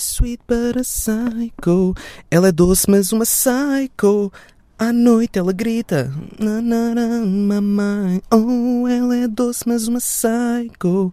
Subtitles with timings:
[0.00, 1.94] Sweet but a psycho.
[2.30, 4.32] Ela é doce, mas uma psycho.
[4.78, 8.22] À noite ela grita, na, na, na, mamãe.
[8.32, 11.12] Oh, ela é doce, mas uma psycho.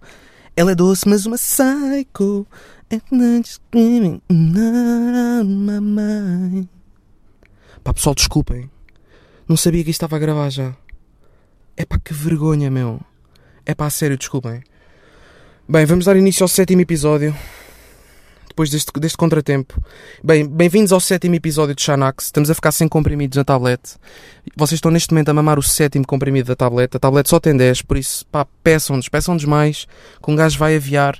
[0.55, 2.47] Ela é doce, mas uma psycho.
[2.89, 5.43] At night screaming, na.
[7.83, 8.71] Pá, pessoal, desculpem.
[9.47, 10.73] Não sabia que isto estava a gravar já.
[11.75, 13.01] É pá, que vergonha, meu.
[13.65, 14.63] É pá, sério, desculpem.
[15.69, 17.35] Bem, vamos dar início ao sétimo episódio.
[18.57, 19.79] Depois deste, deste contratempo.
[20.23, 22.25] Bem, bem-vindos ao sétimo episódio de Xanax.
[22.25, 23.97] Estamos a ficar sem comprimidos na tablete.
[24.55, 26.97] Vocês estão neste momento a mamar o sétimo comprimido da tablete.
[26.97, 29.85] A tablete só tem 10, por isso, pá, peçam-nos, peçam-nos mais.
[30.23, 31.19] Que um gajo vai aviar.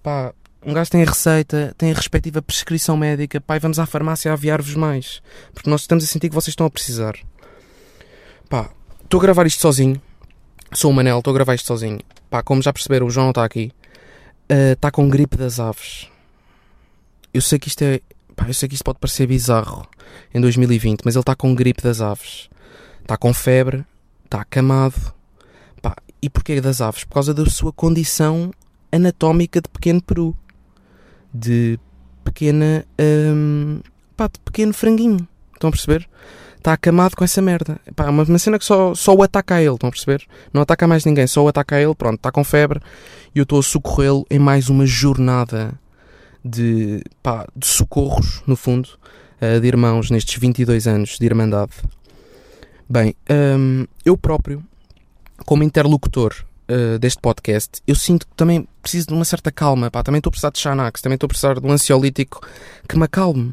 [0.00, 0.32] Pá,
[0.64, 3.40] um gajo tem a receita, tem a respectiva prescrição médica.
[3.40, 5.20] Pá, vamos à farmácia aviar-vos mais.
[5.52, 7.16] Porque nós estamos a sentir que vocês estão a precisar.
[8.48, 8.70] Pá,
[9.02, 10.00] estou a gravar isto sozinho.
[10.72, 11.98] Sou o Manel, estou a gravar isto sozinho.
[12.30, 13.72] Pá, como já perceberam, o João está aqui.
[14.48, 16.14] Está com gripe das aves.
[17.36, 18.00] Eu sei que isto é.
[18.34, 19.86] Pá, eu sei que isto pode parecer bizarro
[20.32, 22.48] em 2020, mas ele está com gripe das aves.
[23.02, 23.84] Está com febre,
[24.24, 25.14] está acamado.
[25.82, 27.04] Pá, e porquê das aves?
[27.04, 28.50] Por causa da sua condição
[28.90, 30.34] anatómica de pequeno peru.
[31.32, 31.78] De
[32.24, 32.86] pequena.
[32.98, 33.80] Hum,
[34.16, 35.28] pá, de pequeno franguinho.
[35.52, 36.08] Estão a perceber?
[36.56, 37.78] Está acamado com essa merda.
[37.94, 40.26] Pá, uma, uma cena que só, só o ataca a ele, estão a perceber?
[40.54, 41.94] Não ataca mais ninguém, só o ataca a ele.
[41.94, 42.80] Pronto, está com febre
[43.34, 45.78] e eu estou a socorrê-lo em mais uma jornada
[46.46, 48.88] de, pá, de socorros, no fundo,
[49.40, 51.72] uh, de irmãos nestes 22 anos de Irmandade.
[52.88, 54.62] Bem, um, eu próprio,
[55.44, 56.32] como interlocutor
[56.70, 59.90] uh, deste podcast, eu sinto que também preciso de uma certa calma.
[59.90, 62.40] Pá, também estou a precisar de Xanax, também estou a precisar de um ansiolítico
[62.88, 63.52] que me acalme.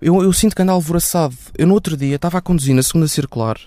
[0.00, 1.34] Eu, eu sinto que ando alvoroçado.
[1.56, 3.58] Eu no outro dia estava a conduzir na segunda circular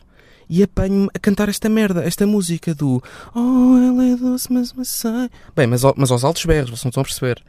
[0.47, 3.02] e apanho-me a cantar esta merda, esta música do
[3.35, 5.29] Oh, ela é doce, mas mas sei.
[5.55, 7.43] Bem, mas, mas aos altos berros, vocês não estão a perceber.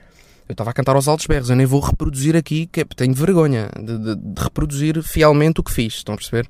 [0.49, 3.15] Eu estava a cantar aos altos berros, eu nem vou reproduzir aqui, que é, tenho
[3.15, 6.49] vergonha de, de, de, reproduzir fielmente o que fiz, estão a perceber?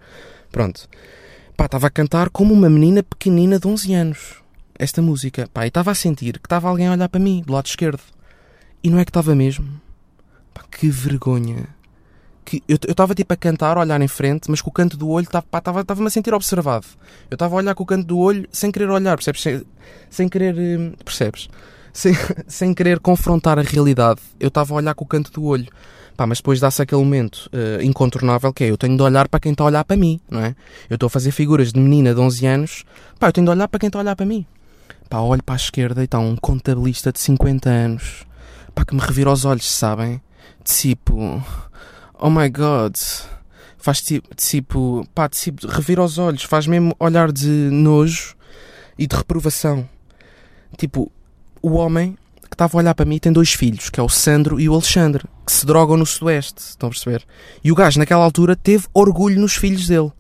[0.51, 0.89] Pronto.
[1.57, 4.43] Pá, estava a cantar como uma menina pequenina de 11 anos,
[4.79, 5.47] esta música.
[5.53, 8.01] Pá, e estava a sentir que estava alguém a olhar para mim, do lado esquerdo.
[8.83, 9.69] E não é que estava mesmo.
[10.55, 11.69] Pá, que vergonha.
[12.43, 15.11] Que eu estava tipo a cantar, a olhar em frente, mas com o canto do
[15.11, 16.87] olho estava-me a sentir observado.
[17.31, 19.43] Eu estava a olhar com o canto do olho sem querer olhar, percebes?
[19.43, 19.63] Sem,
[20.09, 20.57] sem querer.
[20.57, 21.51] Hum, percebes?
[21.93, 22.15] Sem,
[22.47, 24.21] sem querer confrontar a realidade.
[24.39, 25.69] Eu estava a olhar com o canto do olho.
[26.17, 29.41] Pá, mas depois dá-se aquele momento uh, incontornável que é eu tenho de olhar para
[29.41, 30.55] quem está a olhar para mim, não é?
[30.91, 32.85] Eu estou a fazer figuras de menina de 11 anos,
[33.19, 34.45] pá, eu tenho de olhar para quem está a olhar para mim.
[35.09, 38.27] Pá, olho para a esquerda e está um contabilista de 50 anos,
[38.75, 40.21] pá, que me revira os olhos, sabem?
[40.63, 41.43] Tipo,
[42.19, 42.95] oh my god,
[43.79, 44.03] faz
[44.37, 48.37] tipo, pá, tipo, revira os olhos, faz mesmo olhar de nojo
[48.99, 49.89] e de reprovação.
[50.77, 51.11] Tipo,
[51.63, 54.59] o homem que estava a olhar para mim tem dois filhos, que é o Sandro
[54.61, 57.25] e o Alexandre, que se drogam no Sudoeste, estão a perceber?
[57.63, 60.11] E o gajo, naquela altura, teve orgulho nos filhos dele.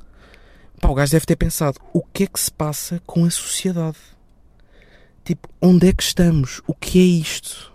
[0.80, 3.98] Pá, o gajo deve ter pensado, o que é que se passa com a sociedade?
[5.24, 6.62] Tipo, onde é que estamos?
[6.66, 7.72] O que é isto?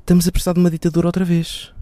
[0.00, 1.72] Estamos a precisar de uma ditadura outra vez.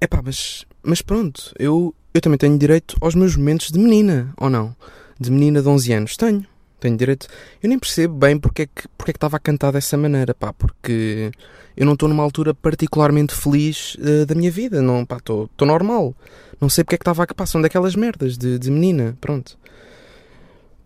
[0.00, 4.32] É pá, mas, mas pronto, eu, eu também tenho direito aos meus momentos de menina,
[4.36, 4.74] ou não?
[5.20, 6.46] De menina de 11 anos, tenho.
[6.86, 7.26] Tenho direito.
[7.60, 10.32] Eu nem percebo bem porque é que, porque é que estava a cantar dessa maneira,
[10.32, 11.32] pá, porque
[11.76, 16.14] eu não estou numa altura particularmente feliz uh, da minha vida, não, pá, estou normal.
[16.60, 19.58] Não sei porque é que estava a passar são daquelas merdas de, de menina, pronto.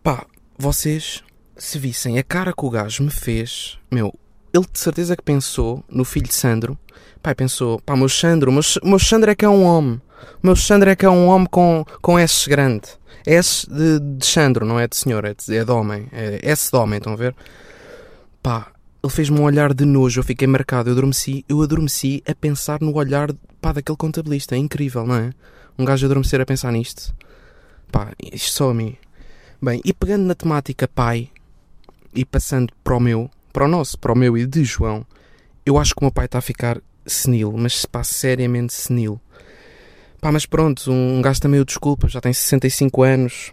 [0.02, 0.24] Pá,
[0.56, 1.22] vocês,
[1.54, 4.14] se vissem a cara que o gajo me fez, meu,
[4.54, 6.78] ele de certeza que pensou no filho de Sandro,
[7.22, 10.00] pá, pensou, pá, meu Sandro, meu, meu Sandro é que é um homem,
[10.42, 12.88] meu Sandro é que é um homem com, com S grande.
[13.26, 16.08] S de, de Sandro, não é de senhor, é de, é de homem.
[16.12, 17.34] É S de homem, estão a ver?
[18.42, 18.72] Pá,
[19.02, 22.80] ele fez-me um olhar de nojo, eu fiquei marcado, eu adormeci, eu adormeci a pensar
[22.80, 24.54] no olhar pá, daquele contabilista.
[24.54, 25.32] É incrível, não é?
[25.78, 27.14] Um gajo adormecer a pensar nisto.
[27.90, 28.96] Pá, isto só a mim.
[29.60, 31.30] Bem, e pegando na temática pai
[32.14, 35.06] e passando para o meu, para o nosso, para o meu e de João,
[35.64, 39.20] eu acho que o meu pai está a ficar senil, mas pá, seriamente senil.
[40.20, 43.52] Pá, mas pronto, um gajo também o desculpa, já tem 65 anos.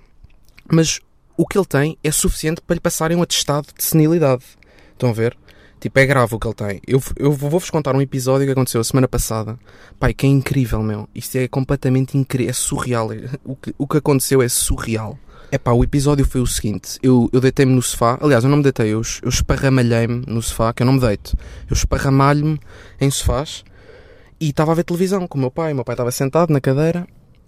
[0.69, 0.99] Mas
[1.37, 4.43] o que ele tem é suficiente para lhe passarem um atestado de senilidade.
[4.91, 5.37] Estão a ver?
[5.79, 6.81] Tipo, é grave o que ele tem.
[6.87, 9.57] Eu, eu vou-vos contar um episódio que aconteceu a semana passada.
[9.99, 11.07] Pai, que é incrível, meu.
[11.13, 12.49] Isto é completamente incrível.
[12.49, 13.09] É surreal.
[13.45, 15.17] O que, o que aconteceu é surreal.
[15.51, 18.17] É pá, o episódio foi o seguinte: eu, eu deitei-me no sofá.
[18.19, 21.37] Aliás, eu não me deitei, eu, eu esparramalhei-me no sofá, que eu não me deito.
[21.69, 22.59] Eu esparramalho-me
[22.99, 23.63] em sofás
[24.39, 25.71] e estava a ver televisão com o meu pai.
[25.71, 27.07] O meu pai estava sentado na cadeira.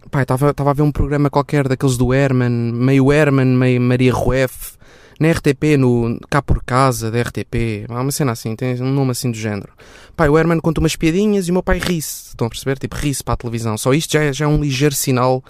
[0.10, 4.14] Pai, estava, estava a ver um programa qualquer daqueles do Herman, meio Herman, meio Maria
[4.14, 4.78] Rueff.
[5.20, 9.12] na RTP, no Cá por Casa da RTP, há uma cena assim, tem um nome
[9.12, 9.74] assim do género.
[10.16, 12.80] Pai, o Herman conta umas piadinhas e o meu pai ri-se, estão a perceber?
[12.80, 13.78] Tipo, ri-se para a televisão.
[13.78, 15.44] Só isto já é, já é um ligeiro sinal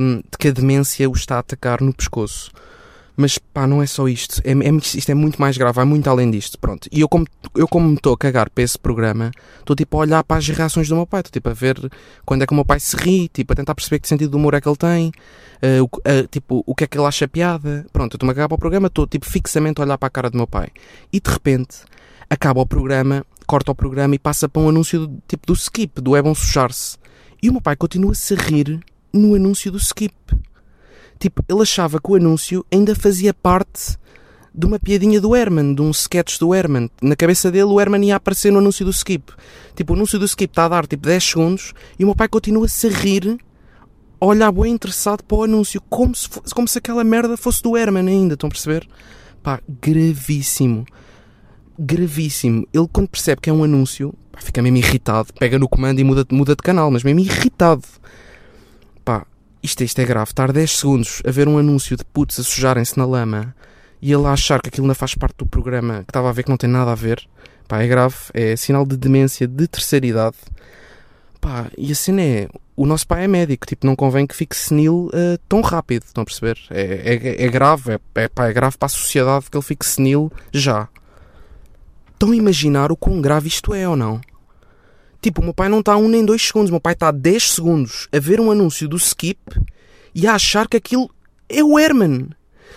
[0.00, 2.50] hum, de que a demência o está a atacar no pescoço.
[3.20, 4.40] Mas pá, não é só isto.
[4.44, 6.58] É, é, isto é muito mais grave, vai muito além disto.
[6.58, 6.88] Pronto.
[6.90, 10.00] E eu, como, eu, como me estou a cagar para esse programa, estou tipo a
[10.00, 11.20] olhar para as reações do meu pai.
[11.20, 11.76] Estou tipo a ver
[12.24, 14.36] quando é que o meu pai se ri, tipo a tentar perceber que sentido de
[14.36, 17.84] humor é que ele tem, uh, uh, tipo o que é que ele acha piada.
[17.92, 20.10] Pronto, eu estou-me a cagar para o programa, estou tipo fixamente a olhar para a
[20.10, 20.68] cara do meu pai.
[21.12, 21.78] E de repente
[22.30, 26.00] acaba o programa, corta o programa e passa para um anúncio do, tipo do skip,
[26.00, 26.96] do é bom sujar-se.
[27.42, 28.80] E o meu pai continua-se a rir
[29.12, 30.14] no anúncio do skip.
[31.20, 33.98] Tipo, ele achava que o anúncio ainda fazia parte
[34.54, 36.90] de uma piadinha do Herman, de um sketch do Herman.
[37.02, 39.30] Na cabeça dele, o Herman ia aparecer no anúncio do Skip.
[39.76, 42.26] Tipo, o anúncio do Skip está a dar tipo 10 segundos e o meu pai
[42.26, 43.38] continua-se a rir,
[44.18, 47.76] a olhar bem interessado para o anúncio, como se, como se aquela merda fosse do
[47.76, 48.32] Herman ainda.
[48.32, 48.88] Estão a perceber?
[49.42, 50.86] Pá, gravíssimo.
[51.78, 52.66] Gravíssimo.
[52.72, 56.04] Ele, quando percebe que é um anúncio, pá, fica mesmo irritado, pega no comando e
[56.04, 57.84] muda, muda de canal, mas mesmo irritado.
[59.62, 60.30] Isto, isto é grave.
[60.30, 63.54] Estar 10 segundos a ver um anúncio de putos a sujarem-se na lama
[64.00, 66.50] e ele achar que aquilo ainda faz parte do programa que estava a ver que
[66.50, 67.26] não tem nada a ver.
[67.68, 68.16] Pá, é grave.
[68.32, 70.36] É sinal de demência de terceira idade.
[71.40, 72.48] Pá, e a cena é...
[72.76, 76.22] O nosso pai é médico, tipo, não convém que fique senil uh, tão rápido, estão
[76.22, 76.58] a perceber?
[76.70, 79.84] É, é, é grave, é, é, pá, é grave para a sociedade que ele fique
[79.84, 80.88] senil já.
[82.14, 84.18] Estão a imaginar o quão grave isto é ou não?
[85.20, 87.12] Tipo, o meu pai não está um nem dois segundos, o meu pai está a
[87.12, 89.40] 10 segundos a ver um anúncio do Skip
[90.14, 91.10] e a achar que aquilo
[91.48, 92.30] é o Herman.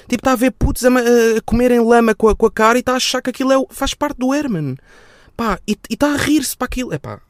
[0.07, 2.81] Tipo, está a ver putos a, a comerem lama com a, com a, cara e
[2.81, 4.75] está a achar que aquilo é, faz parte do Herman.
[5.37, 6.93] Pá, e está a rir-se para aquilo.
[6.93, 7.21] É pá.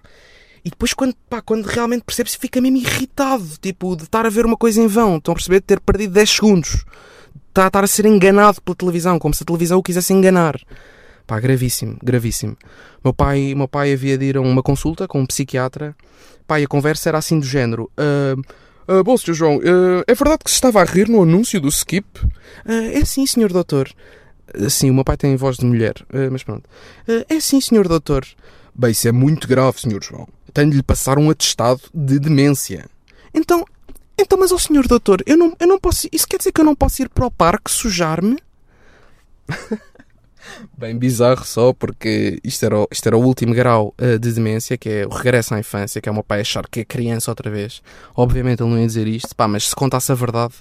[0.66, 3.46] E depois, quando, pá, quando realmente percebe-se, fica mesmo irritado.
[3.62, 5.18] Tipo, de estar a ver uma coisa em vão.
[5.18, 5.60] Estão a perceber?
[5.60, 6.86] De ter perdido 10 segundos.
[7.50, 10.60] Está a estar a ser enganado pela televisão, como se a televisão o quisesse enganar.
[11.26, 12.58] Pá, gravíssimo, gravíssimo.
[13.04, 15.96] Meu pai, meu pai havia de ir a uma consulta com um psiquiatra.
[16.46, 17.90] Pá, e a conversa era assim do género.
[17.98, 18.40] Uh,
[18.92, 19.34] uh, bom, Sr.
[19.34, 22.06] João, uh, é verdade que se estava a rir no anúncio do Skip?
[22.66, 23.54] é sim, Sr.
[23.54, 23.90] Doutor.
[24.70, 25.94] sim, o meu pai tem voz de mulher,
[26.32, 26.70] mas pronto.
[27.08, 27.88] é sim, Sr.
[27.88, 28.26] Doutor.
[28.76, 30.04] Bem, isso é muito grave, Sr.
[30.04, 30.28] João.
[30.54, 32.86] Tenho de lhe passar um atestado de demência.
[33.34, 33.66] Então,
[34.18, 34.88] então, mas, ó oh, Sr.
[34.88, 36.08] Doutor, eu não, eu não posso...
[36.12, 38.38] Isso quer dizer que eu não posso ir para o parque sujar-me?
[40.78, 44.78] Bem bizarro só porque isto era, o, isto era o último grau uh, de demência,
[44.78, 47.32] que é o regresso à infância, que é o meu pai achar que é criança
[47.32, 47.82] outra vez.
[48.16, 50.54] Obviamente ele não ia dizer isto, pá, mas se contasse a verdade,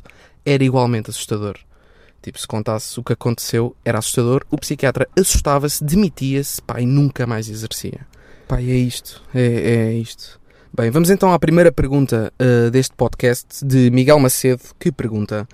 [0.44, 1.56] era igualmente assustador.
[2.20, 4.44] Tipo, se contasse o que aconteceu, era assustador.
[4.48, 8.06] O psiquiatra assustava-se, demitia-se, pá, e nunca mais exercia.
[8.46, 9.22] Pá, é isto.
[9.34, 10.40] É, é isto.
[10.74, 15.46] Bem, vamos então à primeira pergunta uh, deste podcast de Miguel Macedo, que pergunta: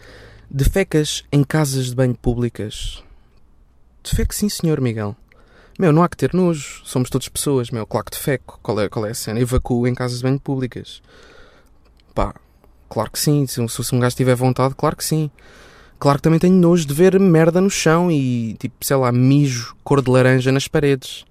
[0.50, 3.02] Defecas em casas de banho públicas?
[4.10, 5.14] Defeco sim, senhor Miguel.
[5.78, 6.80] Meu, não há que ter nojo.
[6.84, 7.86] Somos todas pessoas, meu.
[7.86, 8.58] Claro que defeco.
[8.62, 9.38] Qual é, qual é a cena?
[9.38, 11.02] Evacuo em casas de banho públicas.
[12.14, 12.34] Pá,
[12.88, 13.46] claro que sim.
[13.46, 15.30] Se, se um gajo tiver vontade, claro que sim.
[15.98, 19.76] Claro que também tenho nojo de ver merda no chão e, tipo, sei lá, mijo
[19.84, 21.24] cor de laranja nas paredes.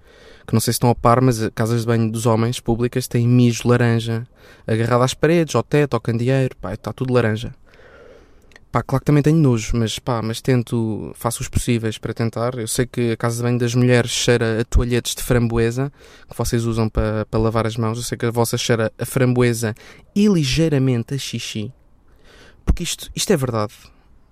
[0.46, 3.26] Que não sei se estão a par, mas casas de banho dos homens públicas têm
[3.26, 4.26] mijo laranja
[4.66, 6.56] agarrado às paredes, ao teto, ao candeeiro.
[6.56, 7.52] Pá, está tudo laranja.
[8.70, 12.54] Pá, claro que também tenho nojo, mas pá, mas tento, faço os possíveis para tentar.
[12.58, 15.90] Eu sei que a casa de banho das mulheres cheira a toalhetes de framboesa,
[16.28, 17.96] que vocês usam para, para lavar as mãos.
[17.96, 19.74] Eu sei que a vossa cheira a framboesa
[20.14, 21.72] e ligeiramente a xixi.
[22.62, 23.72] Porque isto, isto é verdade.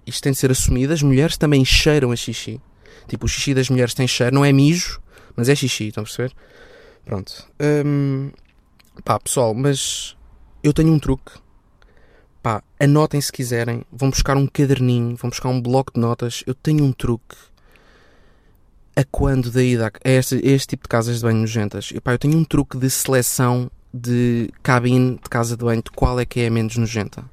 [0.07, 0.93] Isto tem de ser assumido.
[0.93, 2.61] As mulheres também cheiram a xixi.
[3.09, 5.01] Tipo, o xixi das mulheres tem cheiro, não é mijo,
[5.35, 6.33] mas é xixi, estão a perceber?
[7.07, 7.33] Pronto.
[7.87, 8.31] Hum,
[9.03, 10.15] pá, pessoal, mas
[10.63, 11.33] eu tenho um truque
[12.47, 16.45] Pá, anotem se quiserem, vão buscar um caderninho, vão buscar um bloco de notas.
[16.47, 17.35] Eu tenho um truque
[18.95, 21.91] a quando da ida a este, este tipo de casas de banho nojentas.
[21.93, 25.91] E, pá, eu tenho um truque de seleção de cabine de casa de banho de
[25.91, 27.25] qual é que é a menos nojenta.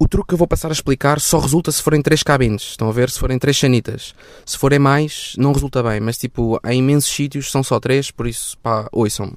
[0.00, 2.62] O truque que eu vou passar a explicar só resulta se forem três cabines.
[2.62, 3.10] Estão a ver?
[3.10, 4.16] Se forem três chanitas.
[4.44, 6.00] Se forem mais, não resulta bem.
[6.00, 9.36] Mas, tipo, há imensos sítios, são só três, por isso, pá, ouçam-me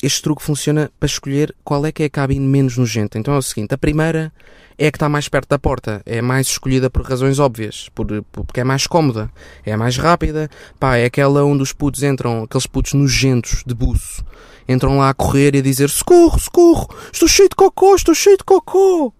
[0.00, 3.18] este truque funciona para escolher qual é que é a cabine menos nojenta.
[3.18, 4.32] Então é o seguinte: a primeira
[4.78, 8.06] é a que está mais perto da porta, é mais escolhida por razões óbvias, por,
[8.06, 9.30] por, porque é mais cómoda,
[9.64, 10.48] é mais rápida.
[10.78, 14.24] Pá, é aquela onde os putos entram, aqueles putos nojentos de buço,
[14.68, 18.36] entram lá a correr e a dizer: socorro, socorro, estou cheio de cocô, estou cheio
[18.36, 19.12] de cocô.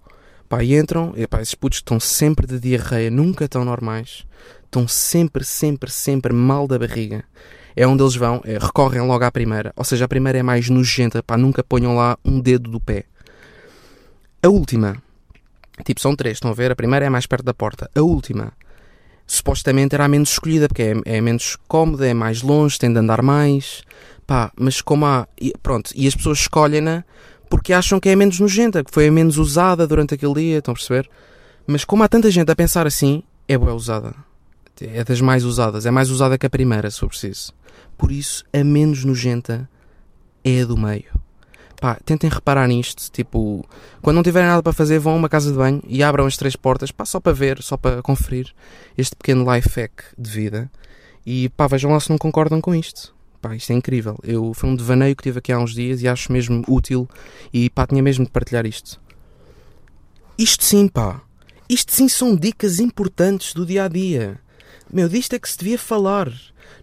[0.48, 4.24] Pá, e entram, e pá, esses putos estão sempre de diarreia, nunca estão normais,
[4.64, 7.24] estão sempre, sempre, sempre mal da barriga
[7.74, 9.72] é onde eles vão, é, recorrem logo à primeira.
[9.76, 13.04] Ou seja, a primeira é mais nojenta, pá, nunca ponham lá um dedo do pé.
[14.42, 14.96] A última
[15.84, 16.70] Tipo, são três, estão a ver?
[16.70, 17.90] A primeira é mais perto da porta.
[17.94, 18.52] A última,
[19.26, 22.98] supostamente, era a menos escolhida, porque é, é menos cómoda, é mais longe, tem de
[22.98, 23.82] andar mais.
[24.26, 25.26] Pá, mas como há.
[25.40, 27.04] e Pronto, e as pessoas escolhem-na
[27.48, 30.72] porque acham que é menos nojenta, que foi a menos usada durante aquele dia, estão
[30.72, 31.08] a perceber?
[31.66, 34.14] Mas como há tanta gente a pensar assim, é boa usada.
[34.80, 35.84] É das mais usadas.
[35.84, 37.52] É mais usada que a primeira, se for preciso.
[37.96, 39.68] Por isso, a menos nojenta
[40.44, 41.22] é a do meio.
[41.80, 43.10] Pá, tentem reparar nisto.
[43.10, 43.66] Tipo,
[44.00, 46.36] quando não tiverem nada para fazer, vão a uma casa de banho e abram as
[46.36, 48.54] três portas, pá, só para ver, só para conferir
[48.96, 50.70] este pequeno life hack de vida.
[51.26, 53.12] E pá, vejam lá se não concordam com isto.
[53.40, 54.16] Pá, isto é incrível.
[54.22, 57.08] Eu, foi um devaneio que tive aqui há uns dias e acho mesmo útil
[57.52, 59.00] e pá, tinha mesmo de partilhar isto.
[60.38, 61.20] Isto sim, pá.
[61.68, 64.38] Isto sim são dicas importantes do dia a dia.
[64.92, 66.30] Meu, disto é que se devia falar.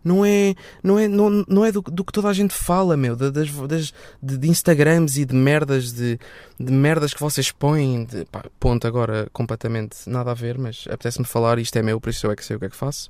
[0.04, 3.16] Não é, não é, não, não é do, do que toda a gente fala, meu.
[3.16, 6.20] Das, das, de, de Instagrams e de merdas, de,
[6.60, 8.06] de merdas que vocês põem.
[8.06, 11.60] De, pá, ponto agora completamente nada a ver, mas apetece-me falar.
[11.60, 13.10] Isto é meu, por isso eu é que sei o que é que faço.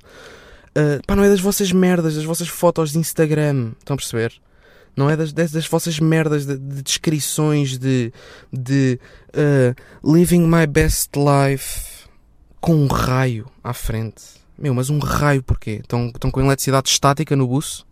[0.69, 3.71] Uh, pá, não é das vossas merdas, das vossas fotos de Instagram.
[3.79, 4.33] Estão a perceber?
[4.95, 8.11] Não é das, das, das vossas merdas de, de descrições de,
[8.51, 12.07] de uh, living my best life
[12.59, 14.38] com um raio à frente.
[14.59, 15.79] Meu, mas um raio porquê?
[15.81, 17.87] Estão, estão com eletricidade estática no buço?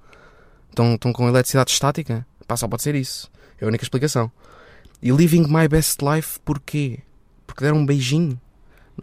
[0.70, 2.28] Estão, estão com eletricidade estática?
[2.46, 3.32] Pá, só pode ser isso.
[3.60, 4.30] É a única explicação.
[5.02, 7.00] E living my best life porquê?
[7.46, 8.40] Porque deram um beijinho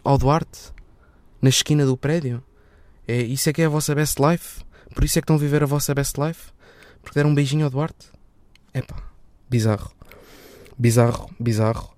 [0.03, 0.71] ao Duarte
[1.41, 2.43] na esquina do prédio.
[3.07, 4.63] É, isso é que é a vossa best life?
[4.93, 6.51] Por isso é que estão a viver a vossa best life?
[7.01, 8.11] Porque deram um beijinho ao Duarte?
[8.75, 9.01] Epá,
[9.49, 9.91] bizarro.
[10.77, 11.95] Bizarro, bizarro.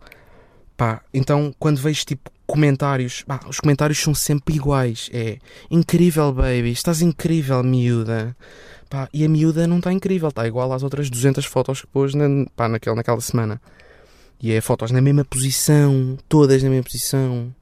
[0.77, 5.09] Pá, então quando vejo tipo comentários, pá, os comentários são sempre iguais.
[5.13, 5.37] É
[5.69, 8.35] incrível, baby, estás incrível, miúda.
[8.89, 12.15] Pá, e a miúda não está incrível, está igual às outras 200 fotos que pôs
[12.15, 12.25] na,
[12.55, 13.61] pá, naquela, naquela semana.
[14.41, 17.53] E é fotos na mesma posição, todas na mesma posição,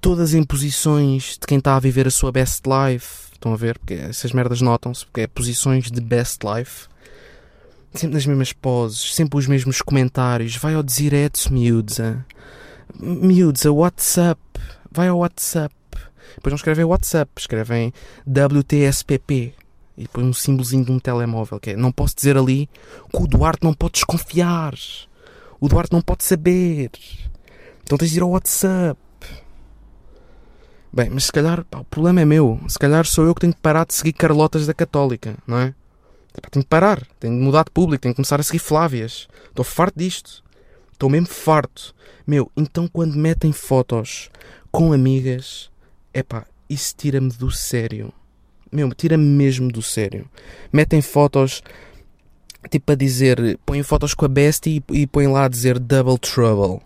[0.00, 3.30] todas em posições de quem está a viver a sua best life.
[3.32, 3.78] Estão a ver?
[3.78, 6.88] Porque essas merdas notam-se, porque é posições de best life.
[7.94, 10.56] Sempre nas mesmas poses, sempre os mesmos comentários.
[10.56, 12.24] Vai ao direto, miúda.
[12.98, 14.40] Miúda, WhatsApp.
[14.90, 15.74] Vai ao WhatsApp.
[16.34, 17.92] Depois não escrevem WhatsApp, escrevem
[18.26, 19.54] WTSPP.
[19.96, 21.60] E depois um símbolozinho de um telemóvel.
[21.60, 22.68] Que é, não posso dizer ali
[23.12, 24.74] que o Duarte não pode desconfiar.
[25.60, 26.90] O Duarte não pode saber.
[27.82, 28.98] Então tens de ir ao WhatsApp.
[30.92, 32.58] Bem, mas se calhar pá, o problema é meu.
[32.66, 35.74] Se calhar sou eu que tenho que parar de seguir Carlotas da Católica, não é?
[36.50, 39.28] Tenho que parar, tenho de mudar de público, tenho que começar a seguir Flávias.
[39.48, 40.42] Estou farto disto.
[41.00, 41.94] Estou mesmo farto.
[42.26, 44.28] Meu, então quando metem fotos
[44.70, 45.70] com amigas,
[46.12, 48.12] é pá, isso tira-me do sério.
[48.70, 50.28] Meu, tira-me mesmo do sério.
[50.70, 51.62] Metem fotos,
[52.68, 56.82] tipo a dizer, põem fotos com a bestie e, põem lá a dizer Double Trouble.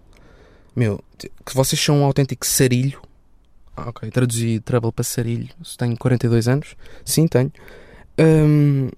[0.77, 3.03] Meu, que vocês são um autêntico sarilho.
[3.77, 5.49] Ah, ok, traduzi Trouble para sarilho.
[5.77, 6.77] Tenho 42 anos.
[7.05, 7.53] Sim, tenho.
[8.17, 8.91] Um,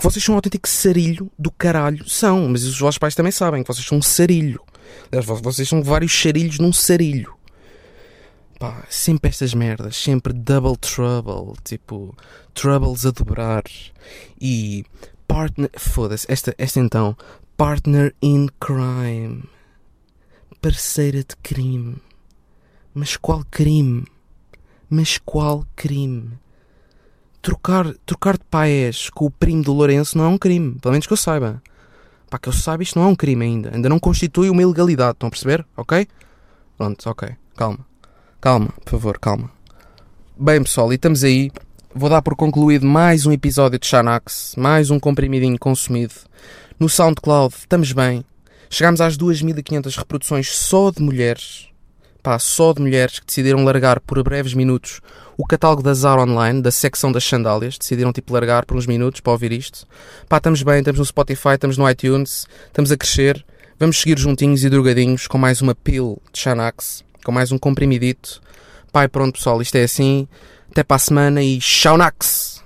[0.00, 2.08] que vocês são um autêntico sarilho do caralho.
[2.08, 4.62] São, mas os vossos pais também sabem que vocês são um sarilho.
[5.42, 7.34] Vocês são vários sarilhos num sarilho.
[8.58, 12.16] Pá, sempre estas merdas, sempre double trouble, tipo,
[12.54, 13.62] troubles a dobrar.
[14.40, 14.84] E
[15.28, 15.70] partner.
[15.76, 17.16] Foda-se, esta, esta então,
[17.56, 19.44] partner in crime.
[20.60, 21.96] Parceira de crime.
[22.94, 24.04] Mas qual crime?
[24.88, 26.38] Mas qual crime?
[27.42, 31.06] Trocar, trocar de pais com o primo do Lourenço não é um crime, pelo menos
[31.06, 31.62] que eu saiba.
[32.28, 33.74] Pá, que eu saiba, isto não é um crime ainda.
[33.74, 35.66] Ainda não constitui uma ilegalidade, estão a perceber?
[35.76, 36.06] Ok?
[36.76, 37.30] Pronto, ok.
[37.56, 37.78] Calma.
[38.40, 39.50] Calma, por favor, calma.
[40.38, 41.50] Bem, pessoal, e estamos aí.
[41.94, 46.14] Vou dar por concluído mais um episódio de Xanax, mais um comprimidinho consumido.
[46.78, 48.24] No SoundCloud, estamos bem.
[48.68, 51.69] Chegámos às 2500 reproduções só de mulheres
[52.22, 55.00] pá, só de mulheres que decidiram largar por breves minutos
[55.40, 59.22] o catálogo da Zara Online, da secção das sandálias, decidiram tipo largar por uns minutos
[59.22, 59.86] para ouvir isto.
[60.28, 63.42] Pá, estamos bem, estamos no Spotify, estamos no iTunes, estamos a crescer.
[63.78, 68.42] Vamos seguir juntinhos e drogadinhos com mais uma pill de Xanax, com mais um comprimidito.
[68.94, 70.28] E pronto pessoal, isto é assim.
[70.70, 72.59] Até para a semana e Xanax!